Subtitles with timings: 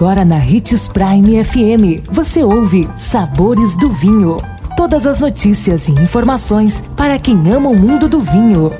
[0.00, 4.38] Agora na Ritz Prime FM, você ouve Sabores do Vinho.
[4.74, 8.72] Todas as notícias e informações para quem ama o mundo do vinho.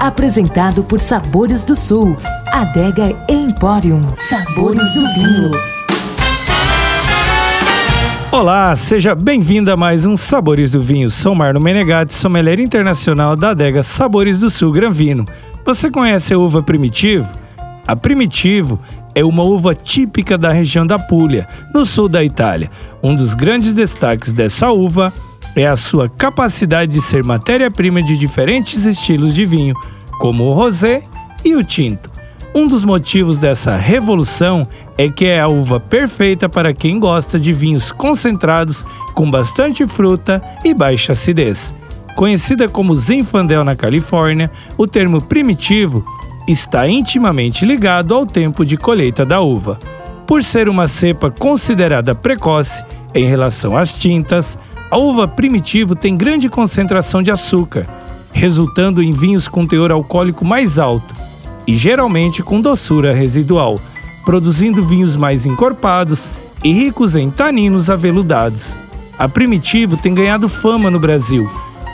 [0.00, 2.16] Apresentado por Sabores do Sul,
[2.48, 4.00] Adega Emporium.
[4.16, 5.52] Sabores do Vinho.
[8.32, 11.08] Olá, seja bem-vindo a mais um Sabores do Vinho.
[11.08, 15.24] Sou Marno Menegatti, sommelier internacional da adega Sabores do Sul Gran Vino.
[15.64, 17.28] Você conhece a uva Primitivo?
[17.86, 18.80] A Primitivo
[19.18, 22.70] é uma uva típica da região da Puglia, no sul da Itália.
[23.02, 25.12] Um dos grandes destaques dessa uva
[25.56, 29.74] é a sua capacidade de ser matéria-prima de diferentes estilos de vinho,
[30.20, 31.02] como o rosé
[31.44, 32.08] e o tinto.
[32.54, 34.64] Um dos motivos dessa revolução
[34.96, 40.40] é que é a uva perfeita para quem gosta de vinhos concentrados com bastante fruta
[40.64, 41.74] e baixa acidez.
[42.18, 46.04] Conhecida como Zinfandel na Califórnia, o termo primitivo
[46.48, 49.78] está intimamente ligado ao tempo de colheita da uva.
[50.26, 52.82] Por ser uma cepa considerada precoce
[53.14, 54.58] em relação às tintas,
[54.90, 57.86] a uva primitivo tem grande concentração de açúcar,
[58.32, 61.14] resultando em vinhos com teor alcoólico mais alto
[61.68, 63.78] e geralmente com doçura residual,
[64.24, 66.28] produzindo vinhos mais encorpados
[66.64, 68.76] e ricos em taninos aveludados.
[69.16, 71.48] A Primitivo tem ganhado fama no Brasil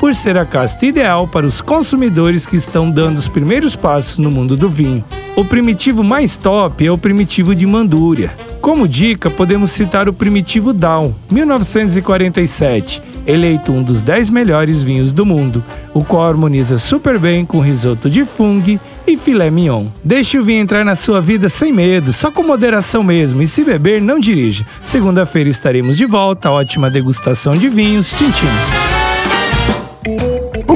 [0.04, 4.30] por ser a casta ideal para os consumidores que estão dando os primeiros passos no
[4.30, 5.02] mundo do vinho.
[5.34, 8.30] O primitivo mais top é o primitivo de Mandúria.
[8.60, 15.24] Como dica, podemos citar o Primitivo Down, 1947, eleito um dos 10 melhores vinhos do
[15.24, 19.86] mundo, o qual harmoniza super bem com risoto de fungo e filé mignon.
[20.04, 23.64] Deixe o vinho entrar na sua vida sem medo, só com moderação mesmo, e se
[23.64, 24.66] beber, não dirija.
[24.82, 28.44] Segunda-feira estaremos de volta, ótima degustação de vinhos, Tintim.